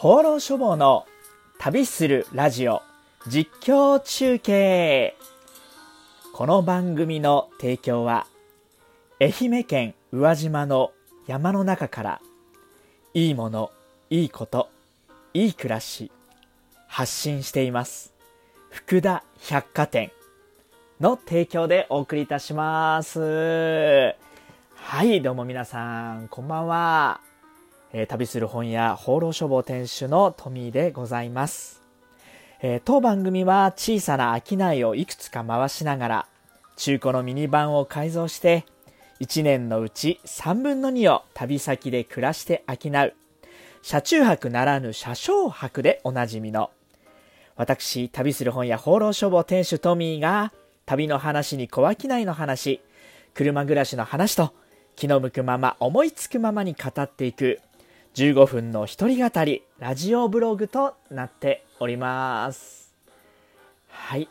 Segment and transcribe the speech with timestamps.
[0.00, 1.04] 放浪書房の
[1.58, 2.80] 旅するラジオ
[3.28, 5.14] 実況中継。
[6.32, 8.26] この番組の提供は
[9.20, 10.92] 愛媛県宇和島の
[11.26, 12.20] 山の中から
[13.12, 13.72] いいもの
[14.08, 14.70] いいこと
[15.34, 16.10] いい暮らし
[16.86, 18.14] 発信しています。
[18.70, 20.12] 福田百貨店
[20.98, 24.14] の提供でお送りいたします。
[24.76, 27.29] はいどうも皆さんこんばんは。
[27.92, 31.82] えー、旅する本屋放浪書房店主のトミーでございます、
[32.62, 36.26] えー、当番組は小さな商いをいくつか回しながら
[36.76, 38.64] 中古のミニバンを改造して
[39.20, 43.14] 1年のうち3分の2を旅先で暮らして商う
[43.82, 46.70] 車中泊ならぬ車掌泊でおなじみの
[47.56, 50.52] 私旅する本屋放浪書房店主トミーが
[50.86, 52.80] 旅の話に小商いの話
[53.34, 54.54] 車暮らしの話と
[54.96, 57.60] 気の向くまま思いつくままに語っていく
[58.14, 62.92] 15分の一人語りラジオブログとなっております。
[63.88, 64.28] はい。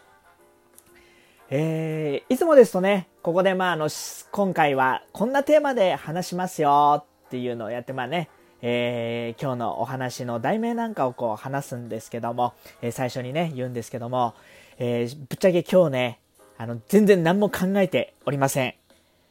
[1.49, 3.89] えー、いつもですとね、ここでまああの、
[4.31, 8.29] 今回はこんなテーマで話しますよっていうのをやってまあね、
[8.61, 14.35] えー、今日のお話の題名なんかをこう話すんですけども、えー、最初にね、言うんですけども、
[14.77, 16.19] えー、ぶっちゃけ今日ね、
[16.57, 18.75] あの、全然何も考えておりません。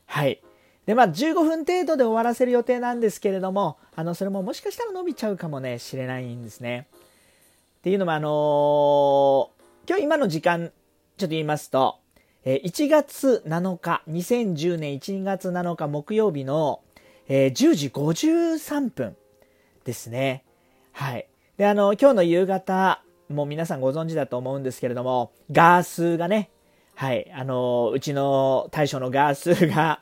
[0.06, 0.40] はい。
[0.88, 6.86] で、まあ、15分程度で終わらせる予定なんですけれども、あの、それももしかしたら伸びちゃうかもね、しれないんですね。
[7.80, 9.48] っていうのも、あのー、
[9.86, 10.72] 今日今の時間、ちょっ
[11.18, 11.98] と言いますと、
[12.42, 16.80] え1月7日、2010年1月7日木曜日の、
[17.28, 19.14] え、10時53分
[19.84, 20.42] ですね。
[20.92, 21.28] はい。
[21.58, 26.48] で、あの、今日の夕方、もう皆さんご存知だと思うんですけれども、ガースがね、
[26.94, 30.00] はい、あの、うちの大将のガースが、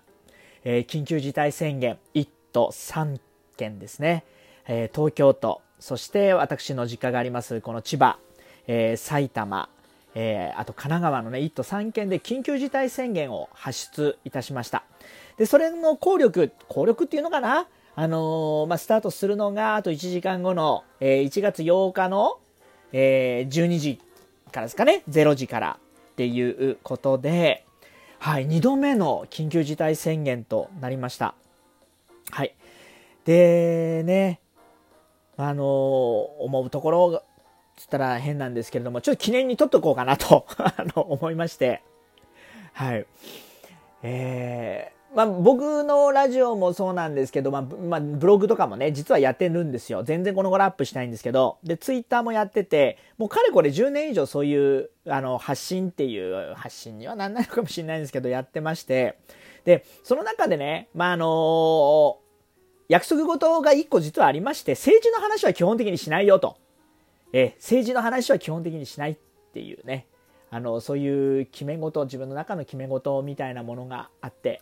[0.68, 3.20] えー、緊急事態宣言1都3
[3.56, 4.24] 県ですね、
[4.66, 8.18] えー、東京都そして私の実家がありますこの千葉、
[8.66, 9.68] えー、埼玉、
[10.16, 14.82] えあと神奈川のね1都3県で緊急事態宣言を発出いたしました。
[15.36, 17.68] でそれの効力効力っていうのかな？
[17.94, 22.38] あのまあ、スタートするのがあと1時間後の、え1月8日の、
[22.92, 24.00] え12時
[24.50, 25.78] からですかね？0時から
[26.12, 27.65] っていうことで、
[28.18, 31.34] はい、2度目の緊急事態宣言となりました。
[32.30, 32.54] はい。
[33.24, 34.40] でね、
[35.36, 37.22] あのー、思うところ、
[37.76, 41.82] つったら変なんですけれども、ちょっと記念に撮っとこうかなと あの、思いまして、
[42.72, 43.06] はい。
[44.02, 50.02] えまあ、僕のラジオもそうなんですけど、まあ、まあ、ブログとかもね、実はやってるんですよ。
[50.02, 59.16] 全然この頃アップしないんですけど、で、ツイッターもやってて、もうかれこれ10年以上そういう、あの、発信っていう、発信にはなんないのかもしれないんですけど、やってまして、
[59.64, 62.16] で、その中でね、まあ、あのー、
[62.90, 66.58] 約束事が1個実はありまして、政治の話は基本的にしないよと。
[67.32, 69.16] え、政治の話は基本的にしないっ
[69.54, 70.08] ていうね、
[70.50, 74.60] あの、そういう決め事、自分の中の決め事みたいなものがあって、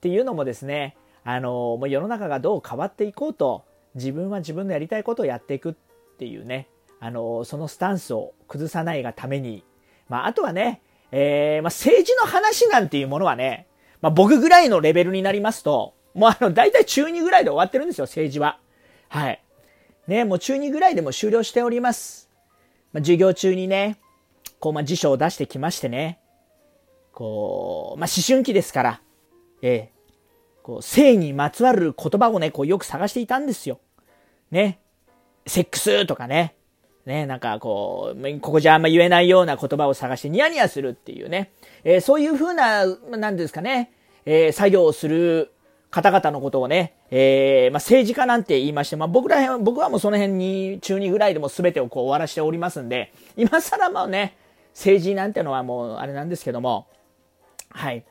[0.00, 5.74] っていうのもですねあのもう世の中がどう変わっていこうと自分は自分のやりたいことをやっていくっ
[6.18, 6.68] ていうね
[7.00, 9.62] あのそのスタンスを崩さないがために、
[10.08, 10.80] まあ、あとはね、
[11.12, 13.66] えー、まあ、政治の話なんていうものはね、
[14.00, 18.58] まあ、僕ぐらいのレベルになりますともうあの大体中2ぐらいで終わってるんですよ政治は。
[19.08, 19.42] はい。
[20.06, 22.28] ねもう中2ぐらいでも終了しております、
[22.92, 23.98] まあ、授業中にね
[24.58, 26.18] こう、まあ、辞書を出してきましてね
[27.12, 29.00] こう、まあ、思春期ですから
[29.62, 33.80] えー、こう性にまつわる言葉をね、こうよく探していたんですよ。
[34.50, 34.80] ね。
[35.46, 36.54] セックスとかね。
[37.06, 41.50] ね、なんかこう、ここじゃあんま言えないような言葉を探してニヤニヤするっていうね。
[41.82, 43.92] えー、そういうふうな、なんですかね、
[44.26, 45.50] えー、作業をする
[45.90, 54.36] 方々のことをね、えー、まあ、政治家なんて言いまして、まあ、僕ら辺、僕はもうその辺に中2ぐらいでも全てをこう終わらしておりますんで、今更もね、
[54.72, 56.86] 政治なんてのはもうあれなんですけども、
[57.70, 58.04] はい。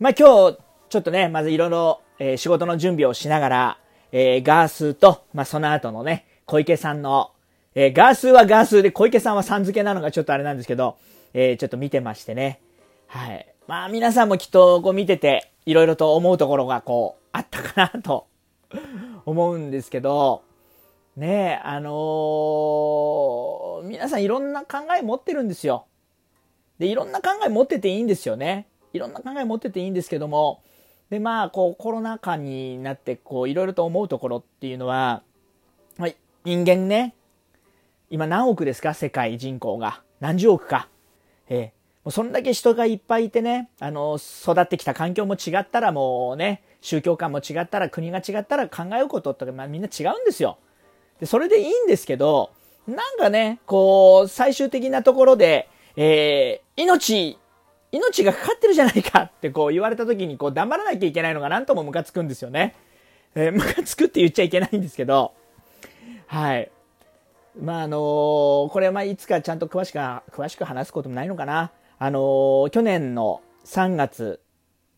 [0.00, 0.58] まあ、今日、
[0.94, 3.78] ちょっとね、まずいろいろ、えー、仕事の準備をしながら、
[4.12, 7.32] えー、ガースと、まあ、その後のね、小池さんの、
[7.74, 10.96] えー、ガースはガースで小池さんはさん付けなのがちょっとあれなんですけど、
[11.32, 12.60] えー、ちょっと見てましてね。
[13.08, 13.44] はい。
[13.66, 18.28] まあ皆さんもきっとこう見てて、いろいろと思うところがこう、あったかなと
[19.26, 20.42] 思うんですけど、
[21.16, 25.86] ねえ、あのー、皆さんいろんな考え持ってるんですよ。
[26.78, 28.68] で、いろんな考え持ってていいんですよね。
[28.92, 30.62] いろんな考え持ってていいんですけども、
[31.14, 35.22] で、まあ、こう、コロナ禍になって、こう、いろいろと思うところっていうのは、
[35.96, 37.14] はい、人間ね、
[38.10, 38.94] 今何億ですか？
[38.94, 40.02] 世界人口が。
[40.18, 40.88] 何十億か。
[41.48, 41.72] ええ
[42.04, 50.58] もうそんだけ人がいっぱいいてね、あの、育ってきた環境も違ったらもうね、宗教観も違ったら、国が違ったら考えることって、まあみんな違うんですよ。
[51.20, 52.50] で、それでいいんですけど、
[52.86, 57.38] なんかね、こう、最終的なところで、えー、命、
[57.94, 62.74] 命がかかってるじゃないかってこう言われた時にこう黙らなきゃいけないのがなんともムカつくんですよね。
[63.36, 65.32] えー、 ムカつくって言っちゃいけないんですけど、
[66.26, 66.70] はい。
[67.60, 71.70] まあ、あのー、これはまあいつかちゃんと詳しく、詳しく話すこともないのかな。
[71.98, 74.40] あのー、去年の3月、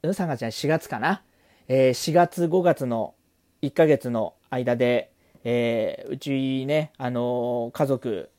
[0.02, 1.22] うん、3月じゃない、4月かな。
[1.68, 3.14] えー、4月、5月の
[3.60, 5.10] 1ヶ月の間で、
[5.44, 8.30] えー、うちね、あのー、家族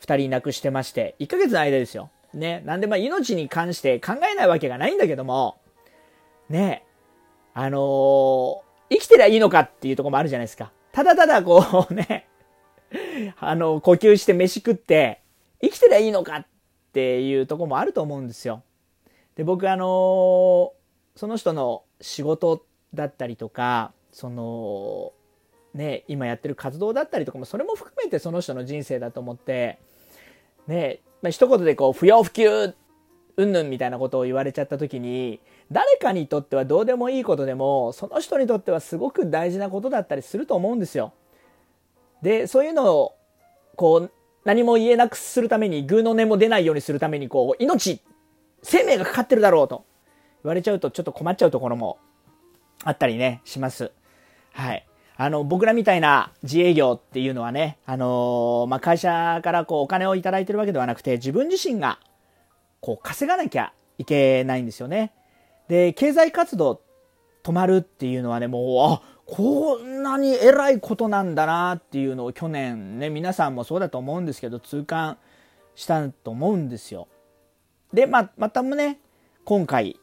[0.00, 2.10] 2人亡くしてまして、1ヶ月の間ですよ。
[2.34, 2.62] ね。
[2.64, 5.60] なんでまあ命に関して考えないわけがないんだけども、
[6.48, 6.84] ね、
[7.54, 10.72] あのー、生きてりゃいいのかっていうとこもあるじゃないですか。
[10.92, 12.28] ただただこう ね、
[13.38, 15.20] あの、呼吸して飯食って、
[15.60, 16.46] 生きてりゃいいのかっ
[16.92, 18.62] ていうとこもあると思うんですよ。
[19.36, 20.70] で、僕あのー、
[21.16, 22.64] その人の仕事
[22.94, 25.12] だったりとか、その、
[25.74, 29.78] ね、今やってる活動だったりとかも、それも含めてその人の人生だと思って、
[30.66, 32.74] ね、まあ、一言でこう、不要不急、
[33.36, 35.40] うんぬんみたいなことを言われちゃった時に、
[35.70, 41.14] 誰かにとってはどうでもいいことでも、その人にとってはすごく大事なことだったりすると思うんですよ。
[42.20, 43.14] で、そういうのを、
[43.76, 44.12] こう、
[44.44, 48.00] 何も言えなくするために、偶の音も出ないようにするために、こう、命、
[48.62, 49.84] 生命がかかってるだろうと
[50.44, 51.98] 言われちゃうとちょっと困っちゃうところも
[52.84, 53.92] あったりね、します。
[54.52, 54.86] はい。
[55.22, 62.00] あの、僕らみたいな自営業っていうのはね、あのー、まあ、会社からこうお金をいただいてるわけではなくて、自分自身が
[62.80, 65.12] こう稼がなきゃいけないんですよね。
[65.68, 66.80] で、経済活動
[67.44, 75.18] 止まるっていうのはね、もう、あ、こんなに偉いことなんだなっていうのを去年ね、皆さんもそうだと思うんですけど、痛感
[75.76, 77.06] したと思うんですよ。
[77.94, 78.98] で、ま、またもね、
[79.44, 80.00] 今回、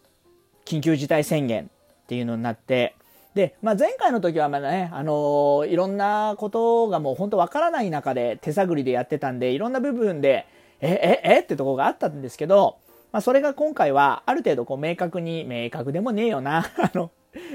[0.64, 2.96] 緊急事態宣言っていうのになって、
[3.40, 10.46] で、まあ、前回の時はまだね、あのー、いろんなことがもう本当わからない中で手探りでやってたんで、いろんな部分で、
[10.82, 12.80] え、え、えってとこがあったんですけど、
[13.14, 17.12] まあ、それが今回はある程度こう明確に、明確でもねえよな、 あの、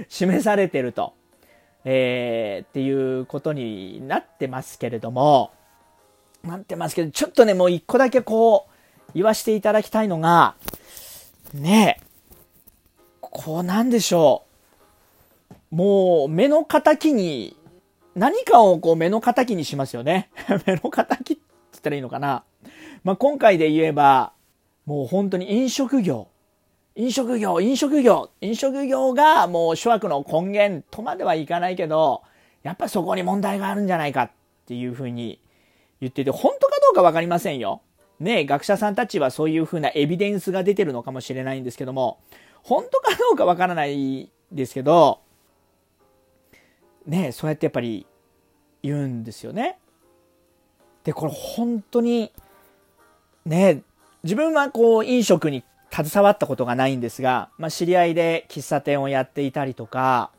[0.09, 1.13] 示されてると、
[1.85, 5.51] えー、っていうことになってますけれども、
[6.43, 10.55] なってますけど、ちょっとね、もう一個だけこう、言わせていただきたいのが、
[11.53, 12.05] ねえ、
[13.21, 14.54] こうなんでしょう。
[15.75, 17.57] もう目の敵に、
[18.15, 20.31] 何かをこう目の敵にしますよね。
[20.67, 21.43] 目の敵って
[21.73, 22.45] 言ったらいいのかな。
[23.03, 24.35] まあ、今回で言えば、
[24.87, 26.29] もう本当に飲食業。
[26.95, 32.23] 飲食業、飲食業、飲食業がもう諸悪の根源とまではいかないけど、
[32.63, 34.31] やっぱそこに問題があるんじゃないかっ
[34.67, 35.41] ていうふうに
[36.01, 37.83] 言ってて、本当かどうかわかりませんよ。
[38.21, 42.21] ね学者さんたちはそういうふうなエビデンスが出てるのかもしれないんですけども、
[42.63, 45.24] 本当かどうかわからないですけど、
[47.07, 48.07] ねそうやってやっぱり
[48.83, 49.79] 言うんですよね。
[51.05, 52.33] で、これ本当に、
[53.45, 53.83] ね
[54.23, 60.31] 自分はこう飲食に携わったことがないんですが、まあ、知り合いで喫茶店をやっていたりとか、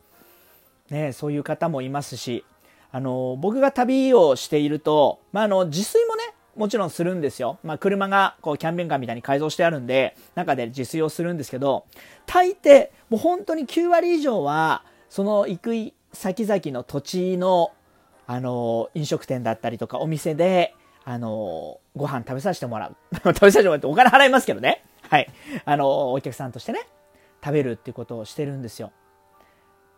[0.90, 2.44] ね、そういう方もいますし、
[2.90, 7.58] あの、僕が旅をしていると、まあ、あの、自炊もね、もちろんするんですよ。
[7.62, 11.84] まあ、車がこうキャンペーンカーみたいに改造してあるんで、中で自炊をするんですけど、
[12.26, 15.74] 大抵、もう本当に9割以上は、その行く
[16.16, 17.72] 先々の土地の、
[18.26, 22.96] あの、飲食店だったりとかお店で、あの、ご飯食べさせてもらう。
[23.22, 24.82] 食べさせてもらってお金払いますけどね。
[25.08, 25.28] はい。
[25.64, 26.80] あの、お客さんとしてね、
[27.44, 28.92] 食べるっていうことをしてるんですよ。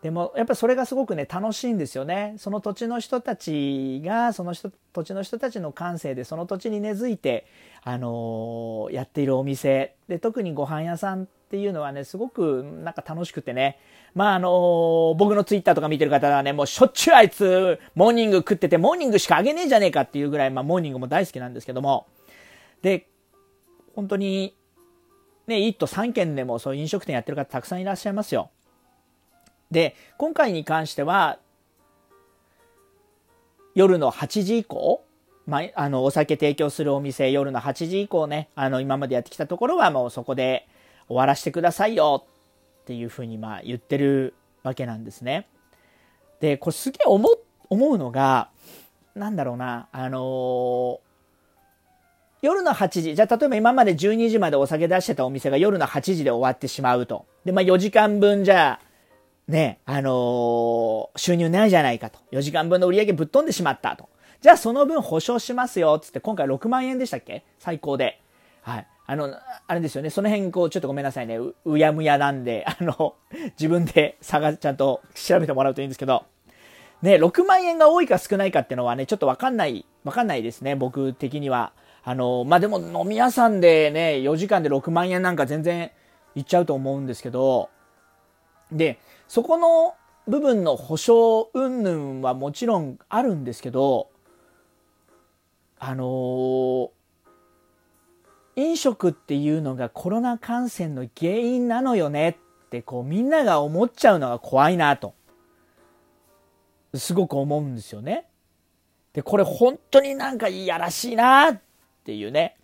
[0.02, 7.46] でもやっぱそれがすごくね楽しいんですよねその土地の人たちがその人土地の人たちの感性でその土地に根付いて、
[7.82, 13.78] あの、やっているお店で特にご飯屋さんっていうのはねすごくなんか楽しくてね
[14.14, 22.06] まああのー、僕のツイッターとか見てる方はねもうしょっちゅうあいつモーニング食っててモーニングしかあげねえじゃねえかっていうぐらい、まあ、モーニングも大好きなんですけども
[22.82, 23.06] で
[23.94, 24.54] 本当に
[25.46, 28.50] ね1都3県でもそういう飲食店やってる方たくさんいらっしゃいますよ。
[29.70, 31.38] で、今回に関しては、
[33.74, 35.04] 夜の8時以降、
[35.48, 40.68] まあ、あの、お酒提供するお店、夜の8時以降ね、あの、今までやってきたところはもうそこで
[41.08, 42.26] 終わらせてくださいよ
[42.82, 45.46] っていうふうにまあ言ってるわけなんですね。
[46.40, 47.26] で、これすげえ思
[47.70, 48.50] 思うのが、
[49.14, 50.98] なんだろうな、あのー、
[52.42, 57.24] 夜の8時、じゃあ例えば今まで12時までお酒出してたお店が夜の8時で終わってしまうと。
[57.46, 62.18] で、まあ4時間分じゃあ、ね、あのー、収入ないじゃないかと。
[62.32, 64.10] 4時間分の売り上げぶっ飛んでしまったと。
[64.40, 67.44] じゃあその分保証しますよ、つって今回6万円でしたっけ？
[67.58, 68.20] 最高で。
[68.62, 68.86] はい。
[69.06, 69.34] あの、
[69.66, 70.10] あれですよね。
[70.10, 71.38] その辺、こう、ちょっとごめんなさいね。
[71.38, 73.14] う、うやむやなんで、 あの、
[73.58, 76.24] 自分で 探、ちゃんと調べてもらうといいんですけど。
[77.00, 81.72] ね、6万円が多いか少ないかってのはね、ちょっとわかんない、わかんないですね、僕的には。
[82.04, 85.90] あの、まあ、でも飲み屋さんでね、4時間で6万円なんか全然
[86.34, 87.70] いっちゃうと思うんですけど、
[88.70, 89.94] で、そこの
[90.26, 94.10] 部分の保証云々はもちろんあるんですけど、
[95.78, 96.90] あのー、
[98.56, 105.14] 飲食っていうのがコロナ感染の原因なのよねってこうみんなが思っちゃうのが怖いなと
[106.94, 108.26] すごく思うんですよね。
[109.12, 111.60] でこれ本当になんかいやらしいなっ
[112.04, 112.56] ていうね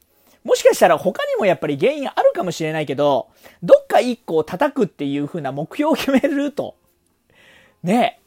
[0.44, 3.28] もしかしたら他にもやっぱり原因あるかもしれないけど
[3.62, 6.76] どっか一個を叩くっていう風な目標を決めると
[7.83, 8.21] ね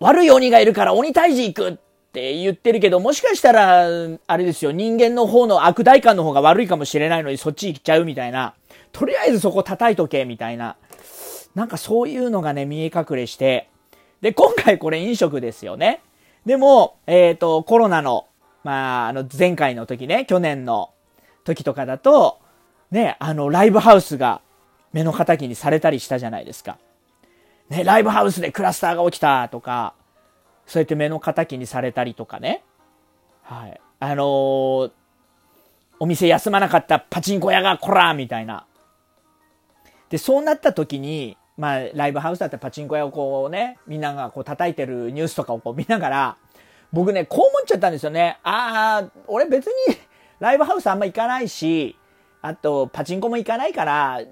[0.00, 1.78] 悪い鬼がいるから鬼退治行く
[2.12, 3.86] って言ってるけど、もしかしたら、
[4.26, 8.52] あれですよ、人間の方の悪代官の方が悪いかもしれないのにそっち行っちゃうみたいな。
[8.92, 10.76] とりあえずそこ叩いとけ、みたいな。
[11.54, 13.70] なんかそういうのがね、見え隠れして。
[14.20, 16.02] で、今回これ飲食ですよね。
[16.44, 18.26] でも、えっ、ー、と、コロナの、
[18.62, 20.90] まあ、あの、前回の時ね、去年の
[21.44, 22.40] 時とかだと、
[22.90, 24.42] ね、あの、ライブハウスが
[24.92, 26.76] 目の敵にされたりしたじゃないですか。
[27.70, 29.94] ね、ライブハウスでクラスターが起きたとか、
[30.72, 32.64] そうやって目の敵にされたりとかね。
[33.42, 33.78] はい。
[34.00, 34.90] あのー、
[36.00, 38.64] お店休まなかったパチンコ屋がこらみたいな。
[40.08, 46.36] で、そうなった時に、まあ、ライブハウスだったらパチンコ屋をこうね、みんながこう叩いてるニュースとかをこう見ながら、
[46.90, 48.38] 僕ね、こう思っちゃったんですよね。
[48.42, 49.72] ああ、俺別に
[50.40, 51.98] ライブハウスあんま行かないし、
[52.40, 54.22] あと、パチンコも行かないから、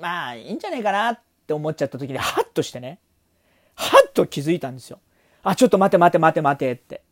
[0.00, 2.98] まあ、いいんじゃないかなって思っちゃった時に、ハッとしてね、
[3.74, 4.98] ハッと気づいたんですよ。
[5.42, 7.02] あ、ちょっと待て待て待て待てって。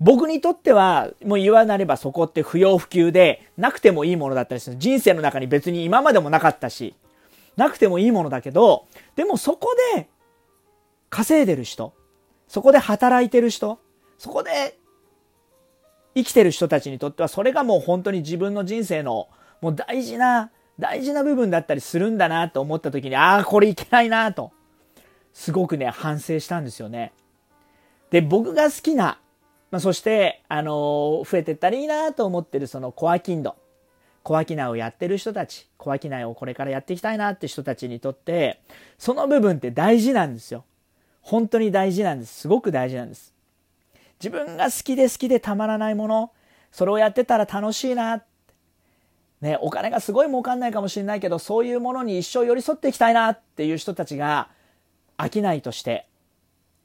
[0.00, 4.76] 僕にとっては、もう言わなればそこって不要不急で、なくてもいいものだったりする。
[4.78, 6.94] 人生の中に別に今までもなかったし、
[7.56, 10.08] なくてもいいものだけど、でもそこで
[11.10, 11.92] 稼いでる人、
[12.46, 13.80] そこで働いてる人、
[14.18, 14.78] そこで
[16.14, 19.28] 生きてる人たちにとっては、それがもう本当に自分の人生の
[19.60, 24.52] もう大事な、大事な部分だったりするんだなと思った時に、ああ、これいけないなと、
[25.32, 27.12] すごくね、反省したんですよね。
[28.10, 29.18] で、僕が好きな、
[29.70, 33.56] まあ、そして、あのー、増えてったらいいなと思ってるそのコアキンド、
[34.22, 38.60] 小商いをやってる人たち、小商いをこれからやっていきたいなって人たちにとって、
[38.98, 40.64] その部分って大事なんですよ。
[41.22, 42.40] 本当に大事なんです。
[42.40, 43.34] すごく大事なんです。
[44.20, 46.32] 自分が好きで好きでたまらないもの、
[46.72, 48.22] それをやってたら楽しいな。
[49.40, 54.48] ね、お金がすごい儲かんないかもしれないけど、そういうものに一生寄り添っていきたいなっていう人たちが、
[55.18, 56.06] 商いとして、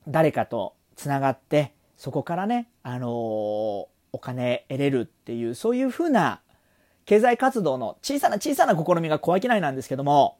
[0.07, 6.41] 誰かとつながってそこからね、あのー、お金得れるっていうそういうふうな
[7.05, 10.37] 経済活動の小さな小さな試みが小商いなんですけども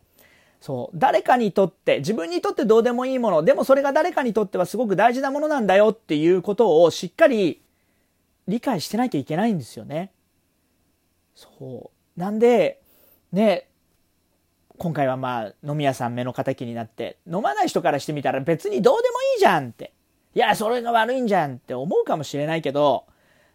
[0.62, 7.62] そう誰かにとって自分にとってどうでもいいものでもそれが誰かにとってはすごく大事なものなんだよっていうことをしっかり
[8.48, 10.12] 理解してなきゃいけないんですよね。
[11.36, 12.80] そうなんで
[13.32, 13.68] ね
[14.78, 19.92] 今回はまあ飲み屋さん目の敵になって飲まない人からしてみたら別にどうでもいいじゃんって
[20.36, 23.06] いや、それが悪いんじゃんって思うかもしれないけど、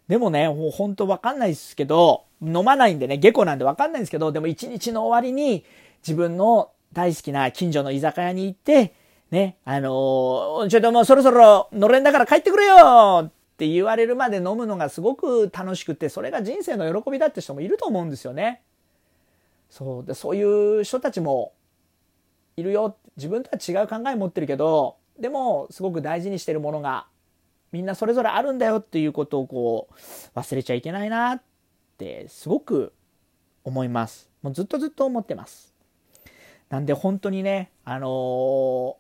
[0.07, 5.65] でもね、もうほんとわかんないですけど、飲まないんでね、下戸なんでわかんないんですけど、でも一日の終わりに
[6.07, 8.95] 自分の大好きな近所の居酒屋に行って、
[9.31, 18.63] ね、あのー、ちょっともうそろそろのれんだから帰ってくれよって言われるまで飲むのがすごく楽しくて、それが人生の喜びだって人もいると思うんですよね。
[19.69, 20.05] そう。
[20.05, 20.43] で、そうい
[20.81, 21.53] う人たちも
[22.57, 22.97] いるよ。
[23.17, 27.07] 自分とは違う考え持ってるけど、でもすごく大事にしてるものが
[27.73, 31.43] みんなそれぞれあるんだよっていうことをこう忘れちゃいけないなっ
[31.99, 32.93] てすごく
[33.65, 34.31] 思います。
[34.43, 35.75] もうずっとずっと思ってます。
[36.71, 38.95] なんで本当にね、あのー、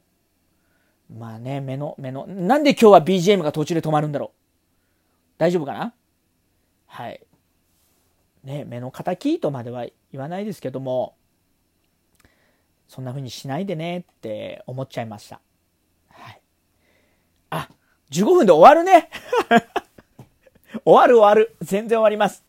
[1.18, 4.38] まあね、目の、目の、なんで今日は BGM が途中で止まるんだろう
[5.38, 5.94] 大丈夫かな？
[6.87, 7.20] はい。
[8.44, 11.14] ね、目の敵とまでは言わないですけども、
[12.88, 15.40] そんな風にしないでねって思っちゃいました。
[18.11, 19.11] 15分で終わるね。
[20.85, 21.57] 終わる終わる。
[21.62, 22.45] 全然終わります。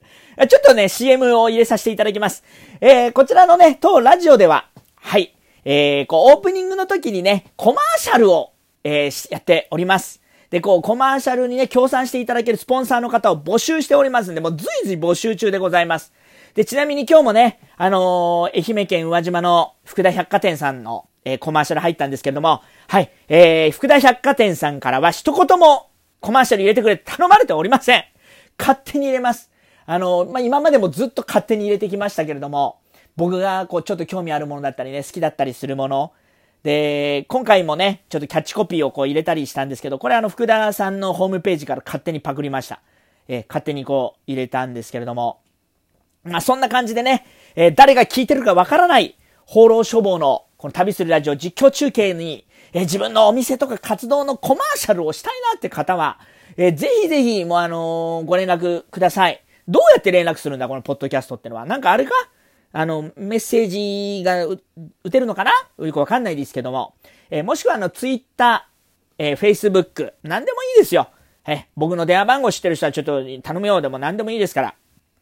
[0.47, 2.43] ちょっとね、CM を入れさせていただきます。
[2.79, 5.35] えー、こちらのね、当ラジオでは、はい、
[5.65, 10.21] えー、こう、オープニングの時にね、コマーシャルを、えー、やっております。
[10.49, 16.13] で、こう、コマーシャルにね、協賛していただけるスポンサーの方を募集しておりますんで、もう随時募集中でございます。
[16.55, 28.03] で、ちなみに今日もね、あのー、愛媛県宇和島の福田百貨店さんの、えー、コマーシャル入ったんですけれども、はい、えー、福田百貨店さんからは一言もコマーシャル入れてくれ頼まれておりません。
[28.57, 29.49] 勝手に入れます。
[29.85, 32.79] あの、まあ、今までもずっと勝手に入れてきましたけれども、
[33.15, 36.11] 僕がこうちょっと興味あるものだったりね、好きだったりするもの、
[36.63, 42.81] で、今回もね、ちょっとキャッチコピーをこう入れたりしたんですけど、これあの福田さんのホームページから勝手にパクりました。
[43.27, 45.41] えー、勝手にこう入れたんですけれども、
[46.23, 56.19] まあそんな感じでね、えー、誰が聞いてるかわからない放浪処方のこの旅するラジオ実況中継に、えー、自分のお店とか活動のコマーシャルをしたいなって方は、
[56.57, 59.41] えー、ぜひぜひ、もうあのー、ご連絡ください。
[59.69, 61.65] どうやって連絡するんだこのポッドキャストってのは。
[61.65, 62.11] なんかあれか？
[62.73, 64.57] あの、メッセージが打
[65.09, 65.51] てるのかな？
[65.77, 66.93] よくわかんないですけども。
[67.29, 71.07] えー、もしくはあの、ツイッター、えー、フェイスブック、なんでもいいですよ。
[71.47, 74.75] え僕の電話番号知ってる人はちょっと頼むようでも何でもいいですから。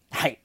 [0.10, 0.40] はい。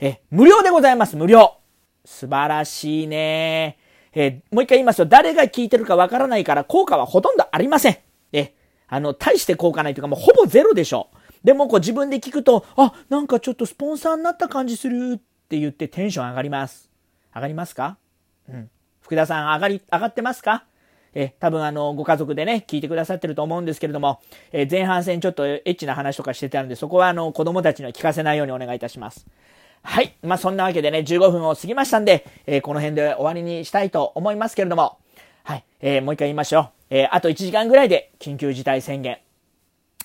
[0.00, 1.58] え無料でございます、無料。
[2.06, 3.76] 素晴らしいね。
[4.14, 5.06] えもう一回言いますよ。
[5.06, 7.98] 誰が聞いてるかわからないから効果はほとんどありません。
[8.32, 8.54] え
[8.88, 11.16] あの、大して効果ないというかもうほぼゼロでしょう。
[11.44, 16.90] でもこう自分で聞くと、あ、なんかちょっとスポンサーになった感じするって言ってテンション上がります。
[17.34, 17.96] 上がりますか？
[18.48, 18.70] うん。
[19.00, 20.64] 福田さん上がり、上がってますか？
[21.14, 24.20] え多分あの、ご家族でね、聞いてくださってると思うんですけれども、
[24.52, 29.26] え前半戦ちょっとエッチな話とかしてたんで、そこはあの、子供たちには聞かせないようにお願いいたします。
[29.82, 30.14] はい。
[30.22, 34.98] まあ、そんなわけでね、15分を過ぎましたんで、えー、この辺で終わりにしたいと思いますけれども、
[35.42, 35.64] はい。
[35.80, 36.68] えー、もう一回言いましょう。
[36.90, 39.18] えー、あと1時間ぐらいで緊急事態宣言。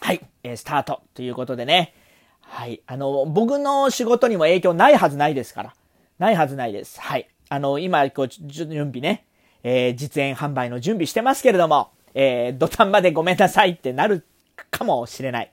[0.02, 0.22] はい。
[0.44, 1.94] えー、スタートということでね。
[2.42, 2.82] はい。
[2.88, 5.74] あの、僕の仕事にも影響ないはずないですから。
[6.18, 7.00] ないはずないです。
[7.00, 7.28] はい。
[7.50, 9.26] あの、今、こう、準備ね、
[9.64, 14.26] えー、実演販売の準備してますけれども、えー、土壇場でごめんなさいってなる
[14.72, 15.52] かもしれない。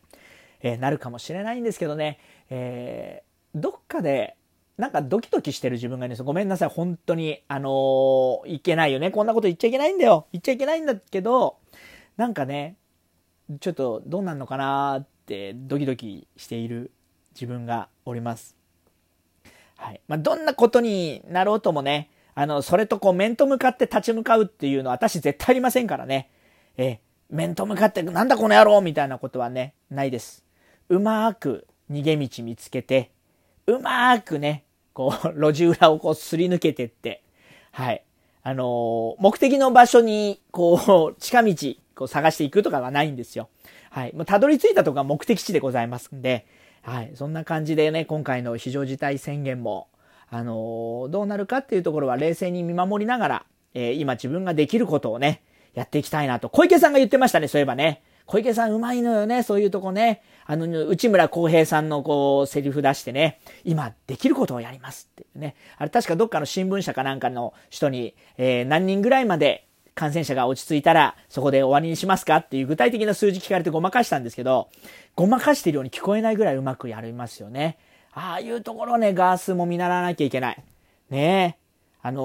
[0.62, 3.22] えー、なるかもしれないんですけどね、え、
[3.54, 4.36] どっかで、
[4.76, 7.42] なんかドキドキしてる自分がいるんですごめんなさい、本当に。
[7.48, 9.10] あのー、いけないよね。
[9.10, 10.26] こんなこと言っちゃいけないんだよ。
[10.32, 11.58] 言っちゃいけないんだけど、
[12.16, 12.76] なんかね、
[13.60, 16.90] ちょっとどうなんのかなってドキドキしている
[17.34, 18.56] 自分がおります。
[19.76, 20.00] はい。
[20.08, 26.30] まあ、どんなことになろうともね、あの、それとこう面と向かって立ち向かうっていうのは私絶対ありませんからね。
[26.76, 30.44] え面と向かってなんだこの野郎みたいなことはね、ないです。
[30.88, 33.12] うまーく逃げ道見つけて、
[33.66, 37.22] うまーくね、こう、 路地裏をこうすり抜けてって、
[37.72, 38.02] はい。
[38.42, 41.54] あのー、目的の場所に、こう、 近道、
[41.94, 43.48] こう探していくとかはないんですよ。
[43.90, 44.12] はい。
[44.14, 46.46] もうたどり着いたとこが目的地でございますんで、
[46.82, 47.12] はい。
[47.14, 49.88] そんな感じでね、今回の非常事態宣言も、
[50.28, 55.42] あのどうなるかっていうところは冷静に見守りながら、えー、今自分ができることをね、
[55.74, 56.48] やっていきたいなと。
[56.48, 58.02] 小池さんが言ってましたね、そういえばね。
[58.26, 60.22] 小池さんうまいのよね、そういうとこね。
[60.46, 65.54] あの、内村航平さんのこう、セリフ出してね、今できることをやりますってね。
[65.78, 74.68] あれ確かどっかの新聞社かなんかの人に、えー、何人ぐらいまで感染者が落ち着いたら、そこで終わりにしますかっていう具体的な数字聞かれてごまかしたんですけど、
[75.14, 77.78] ごまかしてるように聞こえないぐらいうまくやりますよね。
[78.12, 80.62] ああいうところね、ガースも見習わなきゃいけない。
[81.10, 81.64] ねえ。
[82.02, 82.22] あの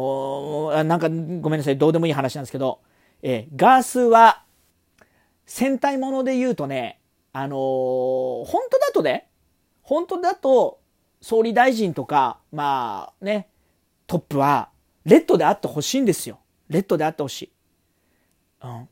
[0.74, 2.80] ー、なんかごめんなさい、どうでもいい話なんですけど、
[3.22, 4.44] えー、ガースは、
[5.46, 6.99] 戦隊もので言うとね、
[7.32, 9.30] あのー、本当だとね、
[9.82, 10.80] 本当だと、
[11.22, 13.50] 総理大臣とか、まあね、
[14.08, 14.70] トップは、
[15.06, 16.40] レッドであってほしいんですよ。
[16.70, 17.52] レッドであってほしい。
[18.64, 18.90] うん。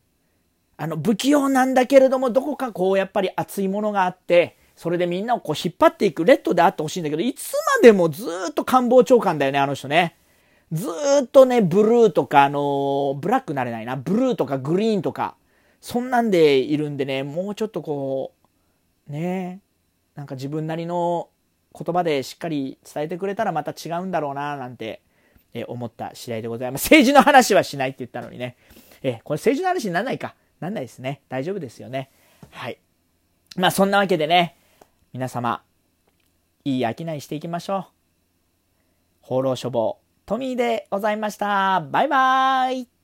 [0.78, 10.16] あの、不器用なんだけれども、どこかこう、やっぱり熱いものがあって、それでみんなをこう引っ張っていくレッドであってほしいんだけど、いつまでもずっと官房長官だよね、あの人ね。
[10.72, 10.88] ず
[11.24, 13.96] っとね、ブルーとか、あのー、ブラックなれないな。
[13.96, 15.36] ブルーとかグリーンとか、
[15.82, 18.34] そんなんでいるんでね、もうちょっとこ
[19.10, 19.62] う、ね
[20.16, 21.30] なんか自分なりの
[21.74, 25.02] 言葉でしっかり伝えてくれたらまた違うんだろうな、なんて、
[25.54, 26.86] え思った次第でございます。
[26.86, 28.58] 政治の話はしないって言ったのにね。
[29.04, 30.36] えこれ政治の話にならないか。
[30.60, 31.22] なんないですね。
[31.30, 32.10] 大丈夫ですよね。
[32.50, 32.80] はい。
[33.56, 34.58] まあそんなわけでね、
[35.14, 35.64] 皆様、
[36.66, 37.86] いい商いしていきましょう。
[39.22, 41.82] 放浪処方、トミーでございました。
[41.82, 42.97] バイバーイ